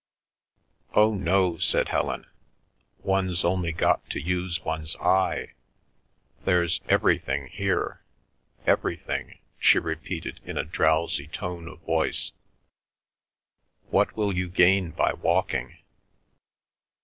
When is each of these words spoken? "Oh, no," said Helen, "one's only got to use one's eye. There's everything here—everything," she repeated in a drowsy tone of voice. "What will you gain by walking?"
"Oh, 0.95 1.13
no," 1.13 1.59
said 1.59 1.89
Helen, 1.89 2.25
"one's 3.03 3.45
only 3.45 3.71
got 3.71 4.09
to 4.09 4.19
use 4.19 4.65
one's 4.65 4.95
eye. 4.95 5.53
There's 6.43 6.81
everything 6.89 7.45
here—everything," 7.49 9.37
she 9.59 9.77
repeated 9.77 10.41
in 10.43 10.57
a 10.57 10.63
drowsy 10.65 11.27
tone 11.27 11.67
of 11.67 11.81
voice. 11.81 12.31
"What 13.91 14.17
will 14.17 14.35
you 14.35 14.49
gain 14.49 14.89
by 14.89 15.13
walking?" 15.13 15.77